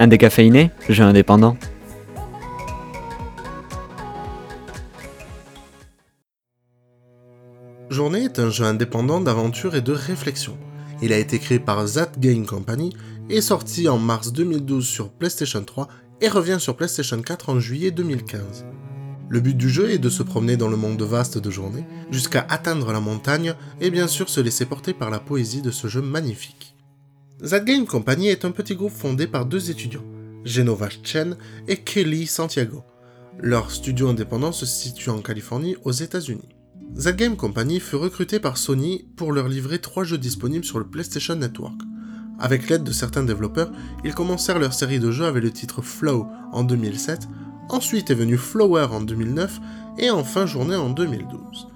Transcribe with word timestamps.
Un 0.00 0.08
décaféiné 0.08 0.70
Jeu 0.88 1.04
indépendant. 1.04 1.56
Journée 7.90 8.24
est 8.24 8.40
un 8.40 8.50
jeu 8.50 8.64
indépendant 8.64 9.20
d'aventure 9.20 9.76
et 9.76 9.82
de 9.82 9.92
réflexion. 9.92 10.58
Il 11.00 11.12
a 11.12 11.18
été 11.18 11.38
créé 11.38 11.60
par 11.60 11.84
That 11.84 12.12
Game 12.18 12.44
Company 12.44 12.92
et 13.30 13.40
sorti 13.40 13.88
en 13.88 13.98
mars 13.98 14.32
2012 14.32 14.84
sur 14.84 15.10
PlayStation 15.10 15.62
3 15.62 15.86
et 16.20 16.28
revient 16.28 16.58
sur 16.58 16.74
PlayStation 16.74 17.22
4 17.22 17.50
en 17.50 17.60
juillet 17.60 17.92
2015. 17.92 18.66
Le 19.28 19.40
but 19.40 19.56
du 19.56 19.70
jeu 19.70 19.90
est 19.90 19.98
de 19.98 20.08
se 20.08 20.24
promener 20.24 20.56
dans 20.56 20.68
le 20.68 20.76
monde 20.76 21.02
vaste 21.02 21.38
de 21.38 21.50
journée, 21.50 21.84
jusqu'à 22.10 22.44
atteindre 22.50 22.92
la 22.92 23.00
montagne 23.00 23.54
et 23.80 23.90
bien 23.90 24.08
sûr 24.08 24.28
se 24.28 24.40
laisser 24.40 24.66
porter 24.66 24.92
par 24.92 25.10
la 25.10 25.20
poésie 25.20 25.62
de 25.62 25.70
ce 25.70 25.86
jeu 25.86 26.02
magnifique. 26.02 26.73
That 27.50 27.60
Game 27.60 27.84
Company 27.84 28.28
est 28.28 28.46
un 28.46 28.52
petit 28.52 28.74
groupe 28.74 28.94
fondé 28.94 29.26
par 29.26 29.44
deux 29.44 29.70
étudiants, 29.70 30.04
Genova 30.46 30.88
Chen 31.02 31.36
et 31.68 31.76
Kelly 31.76 32.26
Santiago. 32.26 32.82
Leur 33.38 33.70
studio 33.70 34.08
indépendant 34.08 34.50
se 34.50 34.64
situe 34.64 35.10
en 35.10 35.20
Californie, 35.20 35.76
aux 35.84 35.92
États-Unis. 35.92 36.48
That 37.02 37.12
Game 37.12 37.36
Company 37.36 37.80
fut 37.80 37.96
recruté 37.96 38.40
par 38.40 38.56
Sony 38.56 39.06
pour 39.16 39.30
leur 39.30 39.48
livrer 39.48 39.78
trois 39.78 40.04
jeux 40.04 40.16
disponibles 40.16 40.64
sur 40.64 40.78
le 40.78 40.86
PlayStation 40.86 41.36
Network. 41.36 41.78
Avec 42.38 42.70
l'aide 42.70 42.82
de 42.82 42.92
certains 42.92 43.24
développeurs, 43.24 43.70
ils 44.04 44.14
commencèrent 44.14 44.58
leur 44.58 44.72
série 44.72 44.98
de 44.98 45.10
jeux 45.10 45.26
avec 45.26 45.42
le 45.42 45.50
titre 45.50 45.82
Flow 45.82 46.26
en 46.50 46.64
2007, 46.64 47.28
ensuite 47.68 48.10
est 48.10 48.14
venu 48.14 48.38
Flower 48.38 48.86
en 48.90 49.02
2009 49.02 49.60
et 49.98 50.08
enfin 50.08 50.46
Journée 50.46 50.76
en 50.76 50.88
2012. 50.88 51.68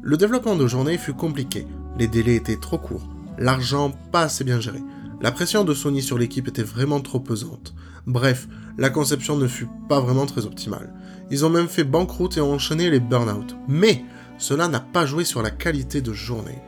Le 0.00 0.16
développement 0.16 0.56
de 0.56 0.66
Journée 0.66 0.96
fut 0.96 1.12
compliqué, 1.12 1.66
les 1.98 2.08
délais 2.08 2.36
étaient 2.36 2.56
trop 2.56 2.78
courts, 2.78 3.06
l'argent 3.36 3.92
pas 4.10 4.22
assez 4.22 4.44
bien 4.44 4.60
géré, 4.60 4.80
la 5.24 5.32
pression 5.32 5.64
de 5.64 5.72
Sony 5.72 6.02
sur 6.02 6.18
l'équipe 6.18 6.48
était 6.48 6.62
vraiment 6.62 7.00
trop 7.00 7.18
pesante. 7.18 7.72
Bref, 8.06 8.46
la 8.76 8.90
conception 8.90 9.38
ne 9.38 9.46
fut 9.46 9.70
pas 9.88 9.98
vraiment 9.98 10.26
très 10.26 10.44
optimale. 10.44 10.92
Ils 11.30 11.46
ont 11.46 11.48
même 11.48 11.68
fait 11.68 11.82
banqueroute 11.82 12.36
et 12.36 12.42
ont 12.42 12.52
enchaîné 12.52 12.90
les 12.90 13.00
burn-out. 13.00 13.56
Mais 13.66 14.04
cela 14.36 14.68
n'a 14.68 14.80
pas 14.80 15.06
joué 15.06 15.24
sur 15.24 15.40
la 15.40 15.50
qualité 15.50 16.02
de 16.02 16.12
journée. 16.12 16.58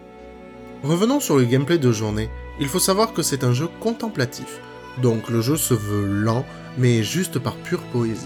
Revenons 0.83 1.21
sur 1.21 1.37
le 1.37 1.45
gameplay 1.45 1.77
de 1.77 1.93
journée, 1.93 2.31
il 2.59 2.69
faut 2.69 2.79
savoir 2.79 3.13
que 3.13 3.21
c'est 3.21 3.45
un 3.45 3.53
jeu 3.53 3.69
contemplatif, 3.79 4.63
donc 5.03 5.29
le 5.29 5.43
jeu 5.43 5.59
se 5.59 5.75
veut 5.75 6.07
lent, 6.07 6.47
mais 6.79 7.03
juste 7.03 7.39
par 7.39 7.57
pure 7.57 7.83
poésie. 7.93 8.25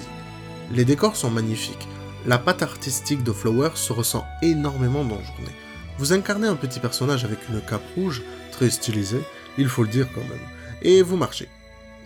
Les 0.73 0.85
décors 0.85 1.17
sont 1.17 1.31
magnifiques, 1.31 1.89
la 2.25 2.39
patte 2.39 2.63
artistique 2.63 3.25
de 3.25 3.33
Flower 3.33 3.71
se 3.75 3.93
ressent 3.93 4.25
énormément 4.43 5.03
dans 5.03 5.21
Journée. 5.21 5.57
Vous 6.01 6.15
incarnez 6.15 6.49
un 6.49 6.57
petit 6.57 6.81
personnage 6.81 7.27
avec 7.27 7.47
une 7.51 7.61
cape 7.61 7.85
rouge, 7.95 8.23
très 8.53 8.71
stylisée, 8.71 9.21
il 9.59 9.69
faut 9.69 9.83
le 9.83 9.91
dire 9.91 10.09
quand 10.15 10.23
même, 10.23 10.49
et 10.81 11.03
vous 11.03 11.19
marchez. 11.19 11.47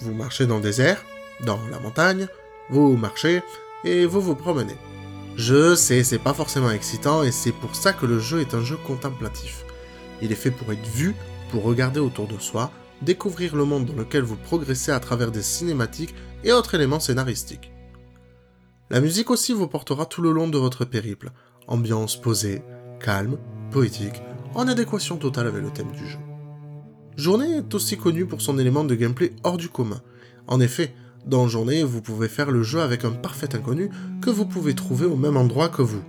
Vous 0.01 0.13
marchez 0.13 0.47
dans 0.47 0.57
le 0.57 0.63
désert, 0.63 1.01
dans 1.45 1.61
la 1.71 1.79
montagne, 1.79 2.27
vous 2.71 2.97
marchez, 2.97 3.41
et 3.85 4.05
vous 4.05 4.21
vous 4.21 4.35
promenez. 4.35 4.75
Je 5.37 5.77
sais, 5.77 6.03
c'est 6.03 6.19
pas 6.19 6.35
forcément 6.35 6.73
excitant 6.73 7.23
et 7.23 7.31
c'est 7.31 7.53
pour 7.53 7.77
ça 7.77 7.93
que 7.93 8.05
le 8.05 8.19
jeu 8.19 8.41
est 8.41 8.55
un 8.55 8.65
jeu 8.65 8.77
contemplatif. 8.85 9.65
Il 10.21 10.33
est 10.33 10.35
fait 10.35 10.51
pour 10.51 10.73
être 10.73 10.89
vu, 10.89 11.15
pour 11.53 11.63
regarder 11.63 12.01
autour 12.01 12.27
de 12.27 12.39
soi, 12.39 12.73
découvrir 13.01 13.55
le 13.55 13.65
monde 13.65 13.87
dans 13.87 13.95
lequel 13.95 14.23
vous 14.23 14.35
progressez 14.35 14.91
à 14.91 14.99
travers 14.99 15.31
des 15.31 15.43
cinématiques 15.43 16.17
et 16.43 16.51
autres 16.51 16.75
éléments 16.75 16.99
scénaristiques. 16.99 17.71
La 18.91 19.01
musique 19.01 19.31
aussi 19.31 19.53
vous 19.53 19.69
portera 19.69 20.05
tout 20.05 20.21
le 20.21 20.33
long 20.33 20.49
de 20.49 20.59
votre 20.59 20.85
périple, 20.85 21.31
ambiance 21.69 22.21
posée, 22.21 22.61
calme, 22.99 23.39
poétique, 23.75 24.23
en 24.55 24.69
adéquation 24.69 25.17
totale 25.17 25.49
avec 25.49 25.61
le 25.61 25.71
thème 25.71 25.91
du 25.91 26.07
jeu. 26.07 26.19
Journée 27.17 27.57
est 27.57 27.75
aussi 27.75 27.97
connu 27.97 28.25
pour 28.25 28.41
son 28.41 28.57
élément 28.61 28.85
de 28.85 28.95
gameplay 28.95 29.33
hors 29.43 29.57
du 29.57 29.69
commun. 29.69 30.01
En 30.47 30.61
effet, 30.61 30.95
dans 31.27 31.49
Journée, 31.49 31.83
vous 31.83 32.01
pouvez 32.01 32.29
faire 32.29 32.53
le 32.53 32.63
jeu 32.63 32.81
avec 32.81 33.05
un 33.05 33.11
parfait 33.11 33.53
inconnu 33.53 33.91
que 34.23 34.31
vous 34.31 34.47
pouvez 34.47 34.75
trouver 34.77 35.07
au 35.07 35.17
même 35.17 35.37
endroit 35.37 35.71
que 35.71 35.83
vous. 35.83 36.05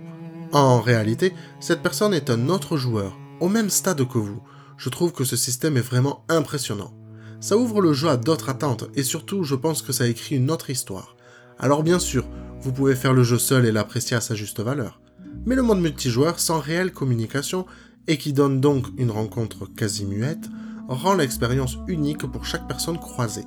En 0.52 0.80
réalité, 0.80 1.32
cette 1.58 1.82
personne 1.82 2.14
est 2.14 2.30
un 2.30 2.50
autre 2.50 2.76
joueur, 2.76 3.18
au 3.40 3.48
même 3.48 3.68
stade 3.68 4.06
que 4.06 4.18
vous. 4.18 4.40
Je 4.76 4.88
trouve 4.88 5.10
que 5.10 5.24
ce 5.24 5.34
système 5.34 5.76
est 5.76 5.80
vraiment 5.80 6.24
impressionnant. 6.28 6.94
Ça 7.40 7.56
ouvre 7.56 7.80
le 7.80 7.92
jeu 7.92 8.08
à 8.08 8.16
d'autres 8.16 8.48
attentes 8.48 8.84
et 8.94 9.02
surtout, 9.02 9.42
je 9.42 9.56
pense 9.56 9.82
que 9.82 9.92
ça 9.92 10.06
écrit 10.06 10.36
une 10.36 10.52
autre 10.52 10.70
histoire. 10.70 11.16
Alors 11.58 11.82
bien 11.82 11.98
sûr, 11.98 12.28
vous 12.60 12.72
pouvez 12.72 12.94
faire 12.94 13.12
le 13.12 13.24
jeu 13.24 13.38
seul 13.38 13.66
et 13.66 13.72
l'apprécier 13.72 14.16
à 14.16 14.20
sa 14.20 14.36
juste 14.36 14.60
valeur. 14.60 15.00
Mais 15.46 15.54
le 15.54 15.62
mode 15.62 15.80
multijoueur 15.80 16.38
sans 16.38 16.58
réelle 16.58 16.92
communication 16.92 17.66
et 18.08 18.18
qui 18.18 18.32
donne 18.32 18.60
donc 18.60 18.86
une 18.98 19.10
rencontre 19.10 19.66
quasi 19.66 20.04
muette 20.04 20.48
rend 20.88 21.14
l'expérience 21.14 21.78
unique 21.88 22.26
pour 22.26 22.44
chaque 22.44 22.68
personne 22.68 22.98
croisée. 22.98 23.44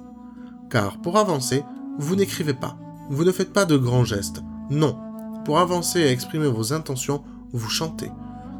Car 0.70 1.00
pour 1.02 1.18
avancer, 1.18 1.64
vous 1.98 2.16
n'écrivez 2.16 2.54
pas, 2.54 2.78
vous 3.10 3.24
ne 3.24 3.32
faites 3.32 3.54
pas 3.54 3.66
de 3.66 3.78
grands 3.78 4.06
gestes. 4.06 4.42
Non, 4.70 4.98
pour 5.46 5.60
avancer 5.60 6.00
et 6.00 6.12
exprimer 6.12 6.48
vos 6.48 6.74
intentions, 6.74 7.24
vous 7.52 7.70
chantez. 7.70 8.12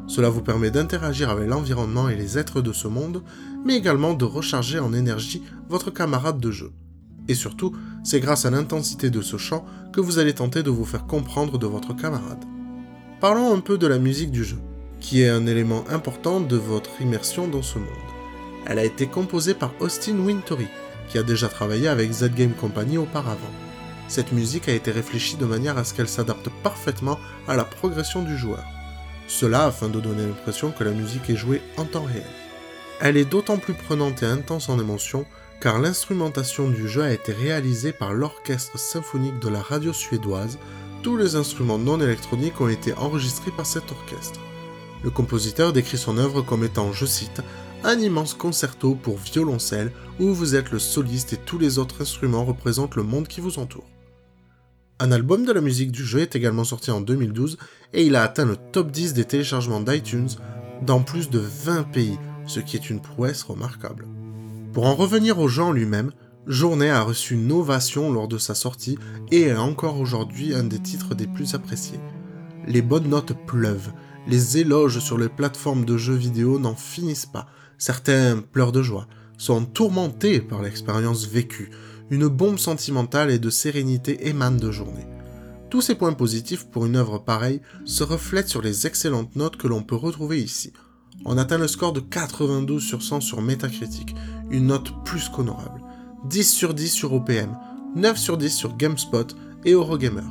Cela 0.08 0.30
vous 0.30 0.42
permet 0.42 0.72
d'interagir 0.72 1.30
avec 1.30 1.48
l'environnement 1.48 2.10
et 2.10 2.16
les 2.16 2.38
êtres 2.38 2.62
de 2.62 2.74
ce 2.74 2.88
monde, 2.88 3.24
mais 3.64 3.76
également 3.76 4.16
de 4.16 4.26
recharger 4.26 4.80
en 4.80 4.92
énergie 4.92 5.44
votre 5.70 5.92
camarade 5.92 6.40
de 6.40 6.52
jeu. 6.52 6.72
Et 7.28 7.36
surtout, 7.36 7.76
c'est 8.04 8.20
grâce 8.20 8.46
à 8.46 8.50
l'intensité 8.50 9.12
de 9.12 9.22
ce 9.22 9.38
chant 9.38 9.66
que 9.94 10.02
vous 10.02 10.18
allez 10.18 10.34
tenter 10.34 10.64
de 10.64 10.72
vous 10.72 10.86
faire 10.86 11.06
comprendre 11.06 11.60
de 11.60 11.68
votre 11.68 11.96
camarade. 11.96 12.44
Parlons 13.20 13.54
un 13.54 13.60
peu 13.60 13.78
de 13.78 13.86
la 13.86 14.00
musique 14.00 14.32
du 14.32 14.46
jeu, 14.46 14.60
qui 15.02 15.24
est 15.24 15.30
un 15.30 15.46
élément 15.46 15.84
important 15.90 16.40
de 16.40 16.56
votre 16.56 17.02
immersion 17.02 17.50
dans 17.50 17.62
ce 17.62 17.78
monde. 17.78 17.88
Elle 18.66 18.80
a 18.80 18.86
été 18.86 19.08
composée 19.08 19.54
par 19.54 19.74
Austin 19.82 20.18
Wintory, 20.20 20.68
qui 21.10 21.18
a 21.18 21.24
déjà 21.24 21.50
travaillé 21.50 21.90
avec 21.90 22.12
Z 22.14 22.34
Game 22.34 22.54
Company 22.54 22.98
auparavant. 22.98 23.52
Cette 24.08 24.32
musique 24.32 24.70
a 24.70 24.74
été 24.74 24.92
réfléchie 24.92 25.36
de 25.36 25.46
manière 25.46 25.78
à 25.78 25.84
ce 25.84 25.94
qu'elle 25.94 26.08
s'adapte 26.08 26.50
parfaitement 26.64 27.20
à 27.48 27.58
la 27.58 27.66
progression 27.66 28.24
du 28.24 28.38
joueur. 28.38 28.64
Cela 29.28 29.66
afin 29.66 29.90
de 29.90 30.00
donner 30.00 30.26
l'impression 30.26 30.72
que 30.72 30.86
la 30.86 30.92
musique 30.92 31.30
est 31.30 31.36
jouée 31.36 31.62
en 31.76 31.84
temps 31.84 32.04
réel. 32.04 32.24
Elle 33.02 33.18
est 33.18 33.30
d'autant 33.30 33.58
plus 33.58 33.74
prenante 33.74 34.24
et 34.24 34.28
intense 34.28 34.70
en 34.70 34.80
émotion 34.80 35.26
car 35.62 35.80
l'instrumentation 35.80 36.70
du 36.70 36.88
jeu 36.88 37.04
a 37.04 37.12
été 37.12 37.34
réalisée 37.34 37.92
par 37.92 38.14
l'orchestre 38.14 38.80
symphonique 38.80 39.40
de 39.40 39.50
la 39.50 39.62
radio 39.62 39.92
suédoise. 39.92 40.58
Tous 41.02 41.16
les 41.16 41.38
instruments 41.38 41.78
non 41.78 42.02
électroniques 42.02 42.60
ont 42.60 42.68
été 42.68 42.94
enregistrés 42.94 43.52
par 43.52 43.66
cet 43.66 43.92
orchestre. 43.92 44.42
Le 45.02 45.10
compositeur 45.10 45.72
décrit 45.72 45.98
son 45.98 46.18
œuvre 46.18 46.42
comme 46.42 46.66
étant, 46.66 46.92
je 46.92 47.06
cite, 47.06 47.42
un 47.86 47.98
immense 47.98 48.34
concerto 48.34 48.96
pour 48.96 49.18
violoncelle 49.18 49.94
où 50.20 50.34
vous 50.34 50.56
êtes 50.56 50.72
le 50.72 50.80
soliste 50.80 51.32
et 51.32 51.38
tous 51.38 51.58
les 51.58 51.80
autres 51.80 52.02
instruments 52.02 52.44
représentent 52.44 52.98
le 52.98 53.04
monde 53.04 53.30
qui 53.30 53.40
vous 53.40 53.60
entoure. 53.60 53.88
Un 55.00 55.14
album 55.14 55.46
de 55.46 55.54
la 55.54 55.62
musique 55.62 55.94
du 55.94 56.04
jeu 56.04 56.20
est 56.20 56.36
également 56.36 56.66
sorti 56.66 56.92
en 56.92 57.00
2012 57.00 57.58
et 57.94 58.06
il 58.06 58.18
a 58.18 58.24
atteint 58.24 58.44
le 58.44 58.58
top 58.58 58.92
10 58.92 59.14
des 59.14 59.24
téléchargements 59.24 59.80
d'iTunes 59.80 60.28
dans 60.82 61.02
plus 61.02 61.30
de 61.30 61.40
20 61.40 61.84
pays, 61.84 62.20
ce 62.46 62.60
qui 62.60 62.76
est 62.76 62.90
une 62.90 63.02
prouesse 63.02 63.44
remarquable. 63.44 64.06
Pour 64.74 64.86
en 64.86 64.96
revenir 64.96 65.40
au 65.40 65.48
jeu 65.48 65.72
lui-même, 65.72 66.12
Journée 66.50 66.90
a 66.90 67.04
reçu 67.04 67.36
une 67.36 67.52
ovation 67.52 68.12
lors 68.12 68.28
de 68.28 68.40
sa 68.40 68.56
sortie 68.56 68.98
et 69.32 69.44
est 69.44 69.56
encore 69.56 70.00
aujourd'hui 70.00 70.56
un 70.56 70.64
des 70.64 70.80
titres 70.80 71.14
des 71.14 71.28
plus 71.28 71.54
appréciés. 71.54 72.00
Les 72.66 72.82
bonnes 72.82 73.08
notes 73.08 73.34
pleuvent, 73.46 73.92
les 74.28 74.58
éloges 74.58 74.98
sur 74.98 75.20
les 75.20 75.30
plateformes 75.30 75.86
de 75.86 75.96
jeux 75.96 76.16
vidéo 76.16 76.58
n'en 76.58 76.76
finissent 76.76 77.28
pas, 77.28 77.46
Certains 77.78 78.42
pleurent 78.42 78.72
de 78.72 78.82
joie, 78.82 79.08
sont 79.38 79.64
tourmentés 79.64 80.42
par 80.42 80.64
l'expérience 80.64 81.28
vécue. 81.28 81.70
Une 82.10 82.28
bombe 82.28 82.58
sentimentale 82.58 83.30
et 83.30 83.40
de 83.40 83.52
sérénité 83.52 84.28
émanent 84.28 84.58
de 84.58 84.72
journée. 84.72 85.06
Tous 85.70 85.82
ces 85.82 85.94
points 85.94 86.14
positifs 86.14 86.66
pour 86.66 86.88
une 86.88 86.96
œuvre 86.96 87.20
pareille 87.20 87.62
se 87.86 88.04
reflètent 88.04 88.50
sur 88.50 88.64
les 88.64 88.88
excellentes 88.88 89.36
notes 89.36 89.58
que 89.58 89.68
l'on 89.68 89.84
peut 89.84 89.96
retrouver 89.96 90.42
ici. 90.42 90.74
On 91.26 91.38
atteint 91.38 91.60
le 91.60 91.68
score 91.68 91.94
de 91.94 92.00
92 92.00 92.84
sur 92.84 93.04
100 93.04 93.22
sur 93.22 93.42
Metacritic, 93.42 94.16
une 94.50 94.68
note 94.68 94.92
plus 95.06 95.30
qu'honorable. 95.30 95.82
10 96.26 96.52
sur 96.52 96.74
10 96.74 96.90
sur 96.90 97.14
OPM, 97.14 97.58
9 97.96 98.18
sur 98.18 98.38
10 98.38 98.50
sur 98.50 98.76
GameSpot 98.76 99.36
et 99.64 99.72
Eurogamer. 99.72 100.28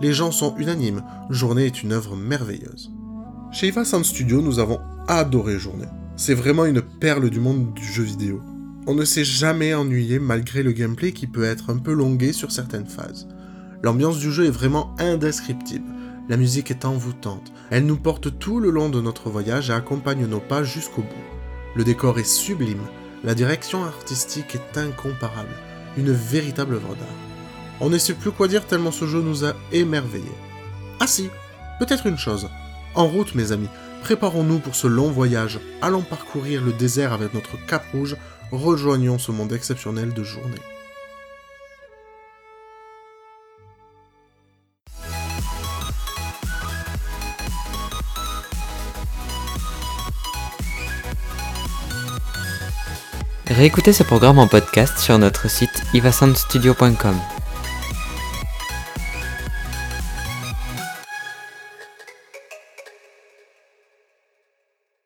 Les 0.00 0.12
gens 0.12 0.30
sont 0.30 0.54
unanimes, 0.58 1.02
Journée 1.28 1.66
est 1.66 1.82
une 1.82 1.92
œuvre 1.92 2.16
merveilleuse. 2.16 2.92
Chez 3.50 3.68
Iva 3.68 3.84
Sound 3.84 4.04
Studio, 4.04 4.40
nous 4.40 4.60
avons 4.60 4.78
adoré 5.08 5.58
Journée. 5.58 5.88
C'est 6.16 6.34
vraiment 6.34 6.64
une 6.64 6.82
perle 6.82 7.30
du 7.30 7.40
monde 7.40 7.74
du 7.74 7.84
jeu 7.84 8.04
vidéo. 8.04 8.40
On 8.86 8.94
ne 8.94 9.04
s'est 9.04 9.24
jamais 9.24 9.74
ennuyé 9.74 10.20
malgré 10.20 10.62
le 10.62 10.72
gameplay 10.72 11.12
qui 11.12 11.26
peut 11.26 11.44
être 11.44 11.70
un 11.70 11.78
peu 11.78 11.92
longué 11.92 12.32
sur 12.32 12.52
certaines 12.52 12.86
phases. 12.86 13.26
L'ambiance 13.82 14.18
du 14.18 14.30
jeu 14.30 14.46
est 14.46 14.50
vraiment 14.50 14.94
indescriptible. 14.98 15.90
La 16.28 16.36
musique 16.36 16.70
est 16.70 16.84
envoûtante. 16.84 17.52
Elle 17.70 17.86
nous 17.86 17.96
porte 17.96 18.38
tout 18.38 18.60
le 18.60 18.70
long 18.70 18.88
de 18.88 19.00
notre 19.00 19.30
voyage 19.30 19.70
et 19.70 19.74
accompagne 19.74 20.26
nos 20.26 20.40
pas 20.40 20.62
jusqu'au 20.62 21.02
bout. 21.02 21.74
Le 21.74 21.82
décor 21.84 22.18
est 22.18 22.24
sublime. 22.24 22.86
La 23.24 23.34
direction 23.34 23.84
artistique 23.84 24.54
est 24.54 24.78
incomparable. 24.78 25.54
Une 25.96 26.12
véritable 26.12 26.74
œuvre 26.74 26.94
d'art. 26.94 27.08
On 27.80 27.90
ne 27.90 27.98
sait 27.98 28.14
plus 28.14 28.30
quoi 28.30 28.48
dire 28.48 28.66
tellement 28.66 28.92
ce 28.92 29.06
jeu 29.06 29.20
nous 29.20 29.44
a 29.44 29.54
émerveillés. 29.72 30.24
Ah 31.00 31.06
si, 31.06 31.30
peut-être 31.78 32.06
une 32.06 32.18
chose. 32.18 32.48
En 32.94 33.06
route 33.06 33.34
mes 33.34 33.50
amis, 33.50 33.68
Préparons-nous 34.04 34.58
pour 34.58 34.74
ce 34.74 34.86
long 34.86 35.10
voyage, 35.10 35.58
allons 35.80 36.02
parcourir 36.02 36.62
le 36.62 36.74
désert 36.74 37.14
avec 37.14 37.32
notre 37.32 37.56
cape 37.64 37.86
rouge, 37.92 38.16
rejoignons 38.52 39.16
ce 39.16 39.32
monde 39.32 39.54
exceptionnel 39.54 40.12
de 40.12 40.22
journée. 40.22 40.60
Réécoutez 53.56 53.92
ce 53.92 54.02
programme 54.02 54.40
en 54.40 54.48
podcast 54.48 54.98
sur 54.98 55.16
notre 55.16 55.48
site 55.48 55.84
ivasoundstudio.com. 55.94 57.14